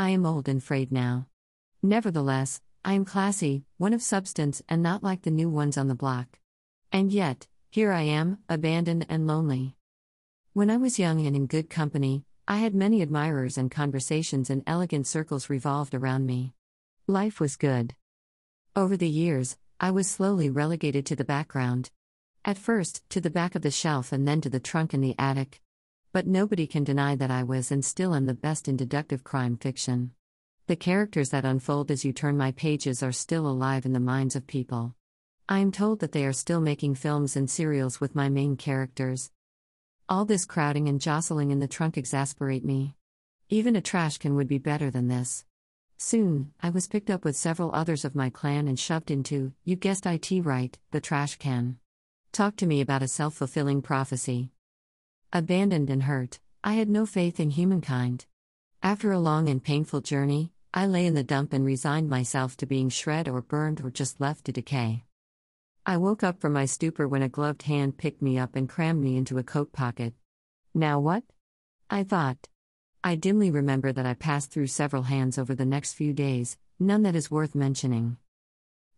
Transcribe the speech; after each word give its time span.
I 0.00 0.10
am 0.10 0.24
old 0.24 0.48
and 0.48 0.62
frayed 0.62 0.92
now. 0.92 1.26
Nevertheless, 1.82 2.60
I 2.84 2.92
am 2.92 3.04
classy, 3.04 3.64
one 3.78 3.92
of 3.92 4.00
substance, 4.00 4.62
and 4.68 4.80
not 4.80 5.02
like 5.02 5.22
the 5.22 5.30
new 5.32 5.50
ones 5.50 5.76
on 5.76 5.88
the 5.88 5.96
block. 5.96 6.38
And 6.92 7.12
yet, 7.12 7.48
here 7.68 7.90
I 7.90 8.02
am, 8.02 8.38
abandoned 8.48 9.06
and 9.08 9.26
lonely. 9.26 9.74
When 10.52 10.70
I 10.70 10.76
was 10.76 11.00
young 11.00 11.26
and 11.26 11.34
in 11.34 11.46
good 11.48 11.68
company, 11.68 12.22
I 12.46 12.58
had 12.58 12.76
many 12.76 13.02
admirers 13.02 13.58
and 13.58 13.72
conversations 13.72 14.50
in 14.50 14.62
elegant 14.68 15.08
circles 15.08 15.50
revolved 15.50 15.96
around 15.96 16.26
me. 16.26 16.54
Life 17.08 17.40
was 17.40 17.56
good. 17.56 17.96
Over 18.76 18.96
the 18.96 19.08
years, 19.08 19.56
I 19.80 19.90
was 19.90 20.06
slowly 20.06 20.48
relegated 20.48 21.06
to 21.06 21.16
the 21.16 21.24
background. 21.24 21.90
At 22.44 22.56
first, 22.56 23.02
to 23.10 23.20
the 23.20 23.30
back 23.30 23.56
of 23.56 23.62
the 23.62 23.72
shelf 23.72 24.12
and 24.12 24.28
then 24.28 24.40
to 24.42 24.48
the 24.48 24.60
trunk 24.60 24.94
in 24.94 25.00
the 25.00 25.16
attic. 25.18 25.60
But 26.12 26.26
nobody 26.26 26.66
can 26.66 26.84
deny 26.84 27.16
that 27.16 27.30
I 27.30 27.42
was 27.42 27.70
and 27.70 27.84
still 27.84 28.14
am 28.14 28.24
the 28.24 28.34
best 28.34 28.66
in 28.66 28.76
deductive 28.76 29.24
crime 29.24 29.58
fiction. 29.58 30.12
The 30.66 30.76
characters 30.76 31.30
that 31.30 31.44
unfold 31.44 31.90
as 31.90 32.04
you 32.04 32.12
turn 32.12 32.36
my 32.36 32.52
pages 32.52 33.02
are 33.02 33.12
still 33.12 33.46
alive 33.46 33.84
in 33.84 33.92
the 33.92 34.00
minds 34.00 34.34
of 34.34 34.46
people. 34.46 34.94
I 35.48 35.58
am 35.58 35.70
told 35.70 36.00
that 36.00 36.12
they 36.12 36.24
are 36.24 36.32
still 36.32 36.60
making 36.60 36.94
films 36.94 37.36
and 37.36 37.48
serials 37.48 38.00
with 38.00 38.14
my 38.14 38.28
main 38.28 38.56
characters. 38.56 39.30
All 40.08 40.24
this 40.24 40.46
crowding 40.46 40.88
and 40.88 41.00
jostling 41.00 41.50
in 41.50 41.58
the 41.58 41.68
trunk 41.68 41.98
exasperate 41.98 42.64
me. 42.64 42.96
Even 43.50 43.76
a 43.76 43.82
trash 43.82 44.16
can 44.16 44.34
would 44.34 44.48
be 44.48 44.58
better 44.58 44.90
than 44.90 45.08
this. 45.08 45.44
Soon, 45.98 46.52
I 46.62 46.70
was 46.70 46.86
picked 46.86 47.10
up 47.10 47.24
with 47.24 47.36
several 47.36 47.74
others 47.74 48.04
of 48.04 48.14
my 48.14 48.30
clan 48.30 48.68
and 48.68 48.78
shoved 48.78 49.10
into, 49.10 49.52
you 49.64 49.76
guessed 49.76 50.06
it 50.06 50.30
right, 50.44 50.78
the 50.90 51.00
trash 51.00 51.36
can. 51.36 51.78
Talk 52.32 52.56
to 52.56 52.66
me 52.66 52.80
about 52.80 53.02
a 53.02 53.08
self 53.08 53.34
fulfilling 53.34 53.82
prophecy. 53.82 54.52
Abandoned 55.30 55.90
and 55.90 56.04
hurt, 56.04 56.40
I 56.64 56.72
had 56.72 56.88
no 56.88 57.04
faith 57.04 57.38
in 57.38 57.50
humankind. 57.50 58.24
After 58.82 59.12
a 59.12 59.18
long 59.18 59.50
and 59.50 59.62
painful 59.62 60.00
journey, 60.00 60.52
I 60.72 60.86
lay 60.86 61.04
in 61.04 61.12
the 61.12 61.22
dump 61.22 61.52
and 61.52 61.66
resigned 61.66 62.08
myself 62.08 62.56
to 62.56 62.66
being 62.66 62.88
shred 62.88 63.28
or 63.28 63.42
burned 63.42 63.82
or 63.82 63.90
just 63.90 64.22
left 64.22 64.46
to 64.46 64.52
decay. 64.52 65.04
I 65.84 65.98
woke 65.98 66.22
up 66.22 66.40
from 66.40 66.54
my 66.54 66.64
stupor 66.64 67.06
when 67.06 67.20
a 67.20 67.28
gloved 67.28 67.62
hand 67.62 67.98
picked 67.98 68.22
me 68.22 68.38
up 68.38 68.56
and 68.56 68.70
crammed 68.70 69.02
me 69.02 69.18
into 69.18 69.36
a 69.36 69.42
coat 69.42 69.70
pocket. 69.70 70.14
Now 70.74 70.98
what? 70.98 71.24
I 71.90 72.04
thought. 72.04 72.48
I 73.04 73.14
dimly 73.14 73.50
remember 73.50 73.92
that 73.92 74.06
I 74.06 74.14
passed 74.14 74.50
through 74.50 74.68
several 74.68 75.02
hands 75.02 75.36
over 75.36 75.54
the 75.54 75.66
next 75.66 75.92
few 75.92 76.14
days, 76.14 76.56
none 76.80 77.02
that 77.02 77.16
is 77.16 77.30
worth 77.30 77.54
mentioning. 77.54 78.16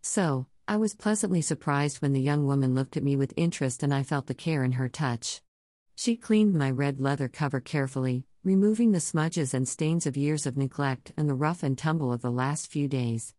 So, 0.00 0.46
I 0.68 0.76
was 0.76 0.94
pleasantly 0.94 1.42
surprised 1.42 2.00
when 2.00 2.12
the 2.12 2.20
young 2.20 2.46
woman 2.46 2.76
looked 2.76 2.96
at 2.96 3.02
me 3.02 3.16
with 3.16 3.34
interest 3.36 3.82
and 3.82 3.92
I 3.92 4.04
felt 4.04 4.28
the 4.28 4.34
care 4.34 4.62
in 4.62 4.72
her 4.72 4.88
touch. 4.88 5.42
She 6.00 6.16
cleaned 6.16 6.54
my 6.54 6.70
red 6.70 6.98
leather 6.98 7.28
cover 7.28 7.60
carefully, 7.60 8.24
removing 8.42 8.92
the 8.92 9.00
smudges 9.00 9.52
and 9.52 9.68
stains 9.68 10.06
of 10.06 10.16
years 10.16 10.46
of 10.46 10.56
neglect 10.56 11.12
and 11.14 11.28
the 11.28 11.34
rough 11.34 11.62
and 11.62 11.76
tumble 11.76 12.10
of 12.10 12.22
the 12.22 12.30
last 12.30 12.68
few 12.68 12.88
days. 12.88 13.34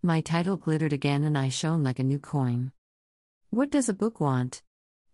My 0.00 0.20
title 0.20 0.56
glittered 0.56 0.92
again 0.92 1.24
and 1.24 1.36
I 1.36 1.48
shone 1.48 1.82
like 1.82 1.98
a 1.98 2.04
new 2.04 2.20
coin. 2.20 2.70
What 3.50 3.68
does 3.68 3.88
a 3.88 3.92
book 3.92 4.20
want? 4.20 4.62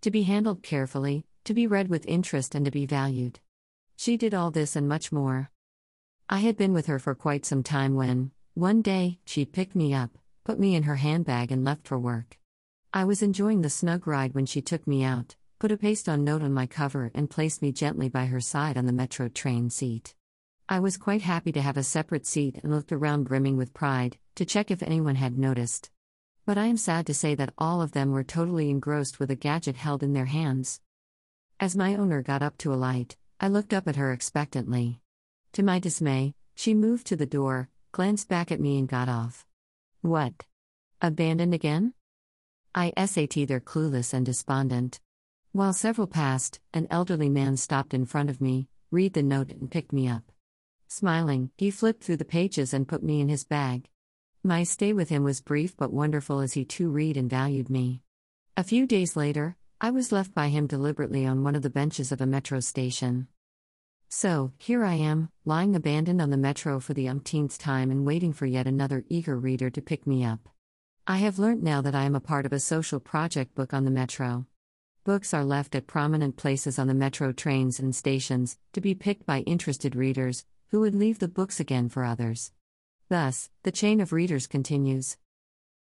To 0.03 0.11
be 0.11 0.25
handled 0.25 0.62
carefully, 0.62 1.25
to 1.45 1.55
be 1.55 1.67
read 1.67 1.89
with 1.89 2.05
interest, 2.05 2.55
and 2.55 2.67
to 2.67 2.70
be 2.70 2.84
valued. 2.84 3.41
She 3.97 4.19
did 4.19 4.35
all 4.35 4.51
this 4.51 4.77
and 4.77 4.87
much 4.87 5.11
more. 5.11 5.51
I 6.29 6.41
had 6.41 6.59
been 6.59 6.75
with 6.75 6.85
her 6.85 6.98
for 6.98 7.14
quite 7.14 7.47
some 7.47 7.62
time 7.62 7.95
when, 7.95 8.31
one 8.53 8.83
day, 8.83 9.20
she 9.25 9.47
picked 9.47 9.75
me 9.75 9.95
up, 9.95 10.19
put 10.45 10.61
me 10.61 10.75
in 10.75 10.83
her 10.83 10.97
handbag, 10.97 11.51
and 11.51 11.64
left 11.64 11.89
for 11.89 11.98
work. 11.98 12.39
I 12.92 13.05
was 13.05 13.23
enjoying 13.23 13.62
the 13.62 13.70
snug 13.70 14.07
ride 14.07 14.35
when 14.35 14.45
she 14.45 14.61
took 14.61 14.87
me 14.87 15.03
out, 15.03 15.37
put 15.61 15.70
a 15.70 15.77
paste 15.77 16.08
on 16.08 16.25
note 16.25 16.41
on 16.41 16.55
my 16.55 16.66
cover, 16.66 17.11
and 17.14 17.28
placed 17.28 17.61
me 17.61 17.70
gently 17.70 18.08
by 18.08 18.25
her 18.25 18.41
side 18.41 18.78
on 18.78 18.86
the 18.86 18.92
metro 18.92 19.28
train 19.28 19.69
seat. 19.69 20.14
I 20.70 20.80
was 20.80 20.97
quite 20.97 21.20
happy 21.20 21.52
to 21.52 21.61
have 21.61 21.77
a 21.77 21.83
separate 21.83 22.27
seat 22.27 22.58
and 22.62 22.72
looked 22.72 22.92
around 22.92 23.25
brimming 23.25 23.58
with 23.58 23.75
pride, 23.75 24.17
to 24.36 24.47
check 24.47 24.70
if 24.70 24.83
anyone 24.83 25.17
had 25.17 25.36
noticed. 25.36 25.91
But 26.47 26.56
I 26.56 26.64
am 26.64 26.78
sad 26.78 27.06
to 27.06 27.14
say 27.14 27.34
that 27.34 27.52
all 27.58 27.83
of 27.83 27.92
them 27.92 28.11
were 28.11 28.25
totally 28.25 28.70
engrossed 28.70 29.20
with 29.20 29.30
a 29.30 29.36
gadget 29.36 29.77
held 29.77 30.02
in 30.02 30.14
their 30.14 30.24
hands. 30.24 30.80
As 31.61 31.77
my 31.77 31.95
owner 31.95 32.23
got 32.23 32.42
up 32.42 32.56
to 32.58 32.73
alight, 32.73 33.18
I 33.39 33.48
looked 33.48 33.74
up 33.74 33.86
at 33.86 33.96
her 33.96 34.12
expectantly. 34.12 35.01
To 35.52 35.62
my 35.62 35.79
dismay, 35.79 36.35
she 36.55 36.73
moved 36.73 37.06
to 37.08 37.17
the 37.17 37.27
door, 37.27 37.68
glanced 37.92 38.30
back 38.30 38.51
at 38.51 38.61
me, 38.61 38.79
and 38.79 38.89
got 38.89 39.11
off. 39.11 39.45
What? 40.01 40.46
Abandoned 41.02 41.52
again? 41.52 41.92
I 42.74 42.95
sat 43.05 43.35
there 43.46 43.61
clueless 43.61 44.14
and 44.14 44.24
despondent. 44.24 45.01
While 45.52 45.72
several 45.72 46.06
passed, 46.06 46.61
an 46.72 46.86
elderly 46.90 47.28
man 47.28 47.56
stopped 47.56 47.92
in 47.92 48.06
front 48.06 48.30
of 48.30 48.40
me, 48.40 48.68
read 48.92 49.14
the 49.14 49.22
note, 49.22 49.50
and 49.50 49.68
picked 49.68 49.92
me 49.92 50.06
up. 50.06 50.30
Smiling, 50.86 51.50
he 51.56 51.72
flipped 51.72 52.05
through 52.05 52.18
the 52.18 52.24
pages 52.24 52.72
and 52.72 52.86
put 52.86 53.02
me 53.02 53.20
in 53.20 53.28
his 53.28 53.42
bag. 53.42 53.88
My 54.44 54.62
stay 54.62 54.92
with 54.92 55.08
him 55.08 55.24
was 55.24 55.40
brief 55.40 55.77
but 55.77 55.92
wonderful 55.92 56.38
as 56.38 56.52
he 56.52 56.64
too 56.64 56.88
read 56.88 57.16
and 57.16 57.28
valued 57.28 57.68
me. 57.68 58.00
A 58.56 58.62
few 58.62 58.86
days 58.86 59.16
later, 59.16 59.56
I 59.80 59.90
was 59.90 60.12
left 60.12 60.34
by 60.34 60.50
him 60.50 60.68
deliberately 60.68 61.27
on 61.27 61.42
one 61.42 61.56
of 61.56 61.62
the 61.62 61.68
benches 61.68 62.12
of 62.12 62.20
a 62.20 62.27
metro 62.27 62.61
station. 62.61 63.27
So, 64.08 64.52
here 64.56 64.84
I 64.84 64.94
am, 64.94 65.30
lying 65.44 65.74
abandoned 65.74 66.22
on 66.22 66.30
the 66.30 66.36
metro 66.36 66.78
for 66.78 66.94
the 66.94 67.08
umpteenth 67.08 67.58
time 67.58 67.90
and 67.90 68.06
waiting 68.06 68.32
for 68.32 68.46
yet 68.46 68.68
another 68.68 69.05
eager 69.08 69.36
reader 69.36 69.68
to 69.70 69.82
pick 69.82 70.06
me 70.06 70.24
up. 70.24 70.48
I 71.08 71.17
have 71.17 71.40
learnt 71.40 71.61
now 71.61 71.80
that 71.82 71.96
I 71.96 72.05
am 72.05 72.14
a 72.14 72.20
part 72.20 72.46
of 72.46 72.52
a 72.52 72.61
social 72.61 73.00
project 73.00 73.56
book 73.56 73.74
on 73.74 73.84
the 73.84 73.90
metro. 73.90 74.46
Books 75.02 75.33
are 75.33 75.46
left 75.46 75.74
at 75.74 75.86
prominent 75.86 76.36
places 76.36 76.78
on 76.78 76.86
the 76.86 76.92
metro 76.92 77.33
trains 77.33 77.80
and 77.80 77.96
stations, 77.96 78.58
to 78.74 78.83
be 78.83 78.94
picked 78.94 79.24
by 79.24 79.40
interested 79.40 79.96
readers, 79.96 80.44
who 80.68 80.80
would 80.80 80.94
leave 80.94 81.20
the 81.20 81.27
books 81.28 81.58
again 81.58 81.88
for 81.88 82.05
others. 82.05 82.52
Thus, 83.08 83.48
the 83.62 83.72
chain 83.72 84.02
of 84.02 84.12
readers 84.12 84.46
continues. 84.46 85.16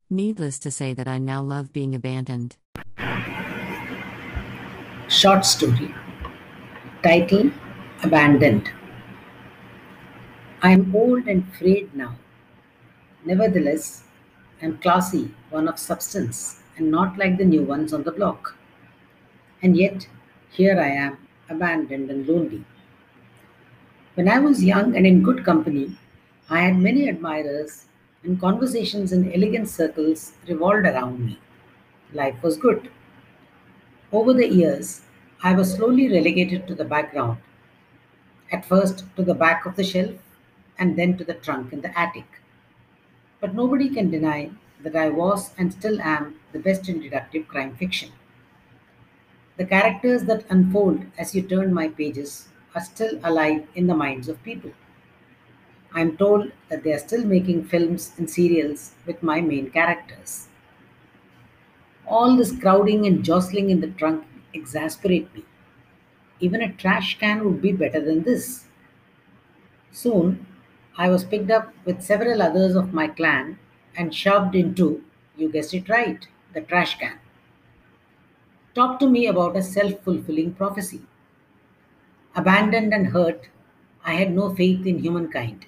Needless 0.09 0.59
to 0.59 0.72
say 0.72 0.94
that 0.94 1.09
I 1.09 1.17
now 1.17 1.41
love 1.41 1.73
being 1.73 1.94
abandoned. 1.94 2.55
Short 5.09 5.45
story. 5.45 5.93
Title 7.03 7.51
Abandoned. 8.03 8.72
I 10.61 10.72
am 10.72 10.95
old 10.95 11.28
and 11.28 11.45
frayed 11.55 11.93
now. 11.93 12.16
Nevertheless, 13.25 14.05
I 14.61 14.67
am 14.67 14.78
classy, 14.78 15.35
one 15.49 15.67
of 15.67 15.78
substance, 15.78 16.61
and 16.78 16.89
not 16.89 17.17
like 17.17 17.38
the 17.38 17.43
new 17.43 17.63
ones 17.63 17.91
on 17.91 18.03
the 18.03 18.11
block. 18.13 18.55
And 19.61 19.77
yet, 19.77 20.07
here 20.49 20.79
I 20.79 20.88
am, 20.88 21.17
abandoned 21.49 22.09
and 22.09 22.27
lonely. 22.27 22.63
When 24.16 24.27
I 24.27 24.39
was 24.39 24.63
young 24.63 24.95
and 24.95 25.07
in 25.07 25.23
good 25.23 25.45
company, 25.45 25.97
I 26.49 26.61
had 26.61 26.77
many 26.77 27.07
admirers, 27.07 27.85
and 28.23 28.39
conversations 28.39 29.11
in 29.11 29.31
elegant 29.33 29.69
circles 29.69 30.33
revolved 30.47 30.85
around 30.85 31.25
me. 31.25 31.39
Life 32.13 32.41
was 32.44 32.57
good. 32.57 32.89
Over 34.11 34.33
the 34.33 34.47
years, 34.47 35.01
I 35.44 35.53
was 35.53 35.73
slowly 35.73 36.11
relegated 36.11 36.67
to 36.67 36.75
the 36.75 36.83
background, 36.83 37.38
at 38.51 38.66
first 38.66 39.05
to 39.16 39.23
the 39.23 39.33
back 39.33 39.66
of 39.66 39.75
the 39.75 39.83
shelf, 39.83 40.16
and 40.78 40.97
then 40.97 41.17
to 41.17 41.23
the 41.23 41.35
trunk 41.35 41.72
in 41.72 41.81
the 41.81 41.97
attic. 41.97 42.25
But 43.39 43.55
nobody 43.55 43.89
can 43.89 44.11
deny 44.11 44.51
that 44.83 44.95
I 44.95 45.09
was 45.09 45.53
and 45.57 45.72
still 45.72 46.01
am 46.01 46.35
the 46.51 46.59
best 46.59 46.89
in 46.89 46.99
deductive 46.99 47.47
crime 47.47 47.75
fiction. 47.75 48.11
The 49.61 49.67
characters 49.67 50.23
that 50.23 50.44
unfold 50.49 51.05
as 51.19 51.35
you 51.35 51.44
turn 51.44 51.72
my 51.72 51.88
pages 51.88 52.47
are 52.73 52.81
still 52.81 53.19
alive 53.23 53.67
in 53.75 53.85
the 53.85 53.94
minds 53.94 54.27
of 54.27 54.41
people. 54.41 54.72
I'm 55.94 56.17
told 56.17 56.53
that 56.69 56.83
they 56.83 56.91
are 56.91 56.97
still 56.97 57.23
making 57.23 57.66
films 57.66 58.13
and 58.17 58.27
serials 58.27 58.94
with 59.05 59.22
my 59.22 59.41
main 59.41 59.69
characters. 59.69 60.47
All 62.05 62.35
this 62.35 62.51
crowding 62.55 63.07
and 63.07 63.25
jostling 63.25 63.72
in 63.72 63.81
the 63.81 63.88
trunk 63.88 64.23
exasperate 64.53 65.33
me. 65.33 65.44
Even 66.41 66.61
a 66.61 66.73
trash 66.73 67.19
can 67.19 67.45
would 67.45 67.61
be 67.61 67.73
better 67.73 68.01
than 68.01 68.23
this. 68.23 68.66
Soon, 69.93 70.45
I 70.97 71.07
was 71.09 71.23
picked 71.23 71.49
up 71.49 71.73
with 71.85 72.02
several 72.02 72.41
others 72.41 72.75
of 72.75 72.93
my 72.93 73.07
clan 73.07 73.57
and 73.96 74.14
shoved 74.14 74.53
into, 74.53 75.02
you 75.37 75.47
guessed 75.49 75.73
it 75.73 75.87
right, 75.87 76.28
the 76.52 76.59
trash 76.59 76.99
can. 76.99 77.21
Talk 78.76 79.00
to 79.00 79.08
me 79.08 79.28
about 79.28 79.56
a 79.56 79.62
self 79.62 80.00
fulfilling 80.02 80.56
prophecy. 80.56 81.03
Abandoned 82.35 82.96
and 82.96 83.09
hurt, 83.09 83.47
I 84.03 84.16
had 84.16 84.34
no 84.34 84.53
faith 84.56 84.88
in 84.88 85.00
humankind. 85.00 85.68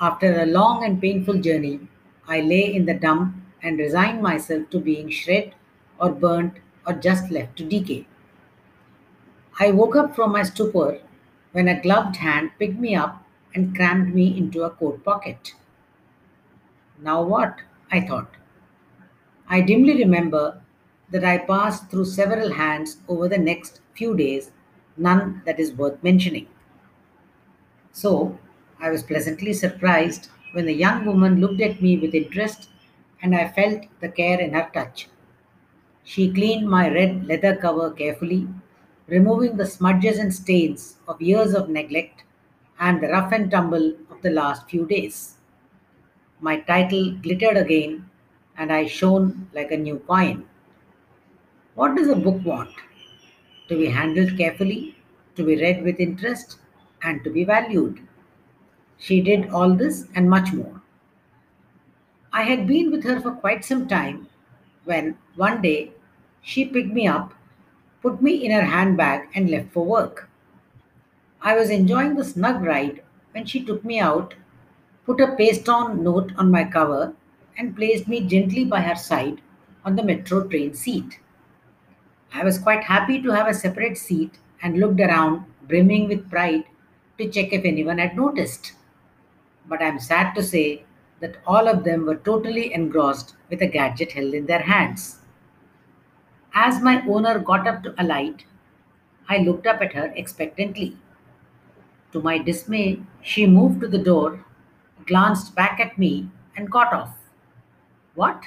After 0.00 0.40
a 0.40 0.46
long 0.46 0.82
and 0.82 0.98
painful 0.98 1.42
journey, 1.42 1.88
I 2.26 2.40
lay 2.40 2.74
in 2.74 2.86
the 2.86 2.94
dump 2.94 3.34
and 3.62 3.78
resigned 3.78 4.22
myself 4.22 4.70
to 4.70 4.80
being 4.80 5.10
shred 5.10 5.54
or 6.00 6.10
burnt 6.10 6.54
or 6.86 6.94
just 6.94 7.30
left 7.30 7.58
to 7.58 7.64
decay. 7.68 8.06
I 9.60 9.72
woke 9.72 9.94
up 9.94 10.16
from 10.16 10.32
my 10.32 10.42
stupor 10.42 11.00
when 11.52 11.68
a 11.68 11.78
gloved 11.78 12.16
hand 12.16 12.52
picked 12.58 12.78
me 12.78 12.94
up 12.94 13.22
and 13.54 13.76
crammed 13.76 14.14
me 14.14 14.34
into 14.38 14.62
a 14.62 14.70
coat 14.70 15.04
pocket. 15.04 15.52
Now 17.00 17.22
what? 17.22 17.60
I 17.90 18.02
thought. 18.02 18.28
I 19.48 19.62
dimly 19.62 19.96
remember 19.98 20.60
that 21.10 21.24
I 21.24 21.38
passed 21.38 21.90
through 21.90 22.06
several 22.06 22.52
hands 22.54 22.98
over 23.08 23.28
the 23.28 23.38
next 23.38 23.80
few 23.94 24.16
days, 24.16 24.52
none 24.96 25.42
that 25.46 25.60
is 25.60 25.72
worth 25.72 26.02
mentioning. 26.02 26.48
So, 27.92 28.38
I 28.80 28.88
was 28.88 29.02
pleasantly 29.02 29.52
surprised 29.52 30.30
when 30.52 30.64
the 30.64 30.72
young 30.72 31.04
woman 31.04 31.38
looked 31.38 31.60
at 31.60 31.82
me 31.82 31.98
with 31.98 32.14
interest 32.14 32.70
and 33.20 33.36
I 33.36 33.46
felt 33.48 33.82
the 34.00 34.08
care 34.08 34.40
in 34.40 34.54
her 34.54 34.70
touch. 34.72 35.06
She 36.04 36.32
cleaned 36.32 36.68
my 36.70 36.88
red 36.90 37.26
leather 37.26 37.56
cover 37.56 37.90
carefully, 37.90 38.48
removing 39.08 39.56
the 39.58 39.66
smudges 39.66 40.18
and 40.18 40.34
stains 40.34 40.98
of 41.08 41.22
years 41.22 41.54
of 41.54 41.70
neglect 41.70 42.24
and 42.80 43.02
the 43.02 43.08
rough 43.08 43.32
and 43.32 43.50
tumble 43.50 43.94
of 44.10 44.22
the 44.22 44.30
last 44.30 44.70
few 44.70 44.86
days. 44.86 45.36
My 46.40 46.58
title 46.58 47.12
glittered 47.22 47.56
again, 47.56 48.08
and 48.56 48.72
I 48.72 48.86
shone 48.86 49.48
like 49.52 49.70
a 49.70 49.76
new 49.76 49.98
coin. 50.00 50.46
What 51.78 51.94
does 51.94 52.08
a 52.08 52.16
book 52.16 52.44
want? 52.44 52.70
To 53.68 53.78
be 53.78 53.86
handled 53.86 54.36
carefully, 54.36 54.96
to 55.36 55.44
be 55.44 55.54
read 55.54 55.84
with 55.84 56.00
interest, 56.00 56.58
and 57.04 57.22
to 57.22 57.30
be 57.30 57.44
valued. 57.44 58.00
She 58.96 59.20
did 59.20 59.50
all 59.50 59.76
this 59.76 60.08
and 60.12 60.28
much 60.28 60.52
more. 60.52 60.82
I 62.32 62.42
had 62.42 62.66
been 62.66 62.90
with 62.90 63.04
her 63.04 63.20
for 63.20 63.30
quite 63.30 63.64
some 63.64 63.86
time 63.86 64.26
when 64.86 65.18
one 65.36 65.62
day 65.62 65.92
she 66.42 66.64
picked 66.64 66.92
me 66.92 67.06
up, 67.06 67.32
put 68.02 68.20
me 68.20 68.44
in 68.44 68.50
her 68.50 68.66
handbag, 68.66 69.28
and 69.36 69.48
left 69.48 69.72
for 69.72 69.84
work. 69.84 70.28
I 71.40 71.54
was 71.54 71.70
enjoying 71.70 72.16
the 72.16 72.24
snug 72.24 72.60
ride 72.60 73.04
when 73.30 73.46
she 73.46 73.64
took 73.64 73.84
me 73.84 74.00
out, 74.00 74.34
put 75.06 75.20
a 75.20 75.36
paste 75.36 75.68
on 75.68 76.02
note 76.02 76.32
on 76.36 76.50
my 76.50 76.64
cover, 76.64 77.14
and 77.56 77.76
placed 77.76 78.08
me 78.08 78.22
gently 78.22 78.64
by 78.64 78.80
her 78.80 78.96
side 78.96 79.40
on 79.84 79.94
the 79.94 80.02
metro 80.02 80.42
train 80.48 80.74
seat. 80.74 81.20
I 82.32 82.42
was 82.42 82.58
quite 82.58 82.84
happy 82.84 83.20
to 83.20 83.32
have 83.32 83.46
a 83.48 83.52
separate 83.52 83.98
seat 83.98 84.38
and 84.62 84.78
looked 84.78 85.00
around, 85.00 85.44
brimming 85.64 86.08
with 86.08 86.30
pride, 86.30 86.64
to 87.18 87.28
check 87.28 87.52
if 87.52 87.64
anyone 87.66 87.98
had 87.98 88.16
noticed. 88.16 88.72
But 89.66 89.82
I'm 89.82 89.98
sad 90.00 90.34
to 90.34 90.42
say 90.42 90.84
that 91.20 91.36
all 91.46 91.68
of 91.68 91.84
them 91.84 92.06
were 92.06 92.16
totally 92.16 92.72
engrossed 92.72 93.34
with 93.50 93.62
a 93.62 93.66
gadget 93.66 94.12
held 94.12 94.34
in 94.34 94.46
their 94.46 94.62
hands. 94.62 95.20
As 96.52 96.82
my 96.82 97.00
owner 97.08 97.38
got 97.38 97.66
up 97.66 97.82
to 97.84 97.94
alight, 97.96 98.44
I 99.28 99.38
looked 99.38 99.66
up 99.66 99.82
at 99.82 99.94
her 99.94 100.12
expectantly. 100.16 100.98
To 102.12 102.20
my 102.20 102.36
dismay, 102.36 103.00
she 103.22 103.46
moved 103.46 103.80
to 103.80 103.88
the 103.88 103.96
door, 103.96 104.44
glanced 105.06 105.54
back 105.54 105.80
at 105.80 105.96
me, 105.96 106.28
and 106.54 106.70
got 106.70 106.92
off. 106.92 107.16
What? 108.14 108.44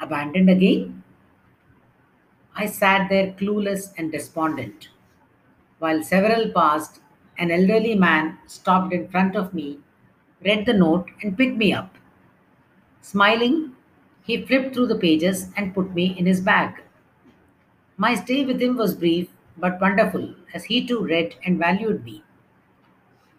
Abandoned 0.00 0.50
again? 0.50 0.99
I 2.60 2.66
sat 2.66 3.08
there 3.08 3.32
clueless 3.32 3.94
and 3.96 4.12
despondent. 4.12 4.90
While 5.78 6.02
several 6.02 6.50
passed, 6.52 7.00
an 7.38 7.50
elderly 7.50 7.94
man 7.94 8.38
stopped 8.46 8.92
in 8.92 9.08
front 9.08 9.34
of 9.34 9.54
me, 9.54 9.80
read 10.44 10.66
the 10.66 10.74
note, 10.74 11.08
and 11.22 11.38
picked 11.38 11.56
me 11.56 11.72
up. 11.72 11.96
Smiling, 13.00 13.72
he 14.22 14.44
flipped 14.46 14.74
through 14.74 14.88
the 14.88 14.98
pages 14.98 15.50
and 15.56 15.74
put 15.74 15.94
me 15.94 16.18
in 16.18 16.26
his 16.26 16.40
bag. 16.40 16.82
My 17.96 18.14
stay 18.16 18.44
with 18.44 18.60
him 18.60 18.76
was 18.76 18.94
brief 18.94 19.28
but 19.56 19.80
wonderful, 19.80 20.34
as 20.52 20.64
he 20.64 20.86
too 20.86 21.04
read 21.04 21.36
and 21.44 21.58
valued 21.58 22.04
me. 22.04 22.22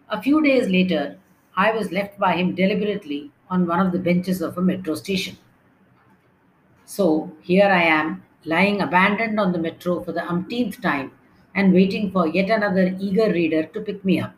A 0.08 0.20
few 0.22 0.42
days 0.42 0.68
later, 0.68 1.18
I 1.56 1.70
was 1.72 1.92
left 1.92 2.18
by 2.18 2.34
him 2.36 2.54
deliberately 2.54 3.30
on 3.48 3.66
one 3.68 3.86
of 3.86 3.92
the 3.92 3.98
benches 4.00 4.42
of 4.42 4.58
a 4.58 4.62
metro 4.62 4.96
station. 4.96 5.38
So 6.84 7.32
here 7.42 7.66
I 7.66 7.82
am, 7.82 8.22
lying 8.44 8.80
abandoned 8.80 9.38
on 9.40 9.52
the 9.52 9.58
metro 9.58 10.02
for 10.02 10.12
the 10.12 10.28
umpteenth 10.28 10.80
time 10.80 11.12
and 11.54 11.72
waiting 11.72 12.10
for 12.10 12.26
yet 12.26 12.50
another 12.50 12.96
eager 12.98 13.32
reader 13.32 13.64
to 13.64 13.80
pick 13.80 14.04
me 14.04 14.20
up. 14.20 14.34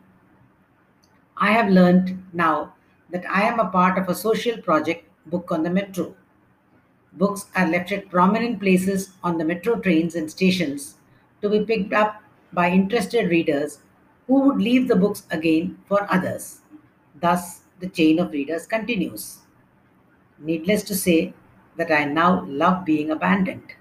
I 1.37 1.51
have 1.51 1.69
learned 1.69 2.23
now 2.33 2.73
that 3.11 3.25
I 3.29 3.43
am 3.43 3.59
a 3.59 3.69
part 3.69 3.97
of 3.97 4.09
a 4.09 4.15
social 4.15 4.57
project 4.61 5.07
book 5.27 5.51
on 5.51 5.63
the 5.63 5.69
metro. 5.69 6.15
Books 7.13 7.45
are 7.55 7.67
left 7.67 7.91
at 7.91 8.09
prominent 8.09 8.59
places 8.59 9.13
on 9.23 9.37
the 9.37 9.45
metro 9.45 9.79
trains 9.79 10.15
and 10.15 10.29
stations 10.29 10.97
to 11.41 11.49
be 11.49 11.65
picked 11.65 11.93
up 11.93 12.21
by 12.53 12.69
interested 12.69 13.29
readers 13.29 13.79
who 14.27 14.41
would 14.41 14.57
leave 14.57 14.87
the 14.87 14.95
books 14.95 15.25
again 15.31 15.77
for 15.87 16.11
others. 16.11 16.61
Thus, 17.19 17.61
the 17.79 17.89
chain 17.89 18.19
of 18.19 18.31
readers 18.31 18.67
continues. 18.67 19.39
Needless 20.39 20.83
to 20.83 20.95
say 20.95 21.33
that 21.77 21.91
I 21.91 22.05
now 22.05 22.45
love 22.45 22.85
being 22.85 23.11
abandoned. 23.11 23.73